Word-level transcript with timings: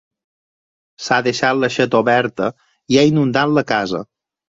S'ha 1.09 1.19
deixat 1.27 1.61
l'aixeta 1.65 2.01
oberta 2.07 2.51
i 2.97 3.01
ha 3.03 3.07
inundat 3.15 3.57
la 3.61 3.69
casa. 3.77 4.07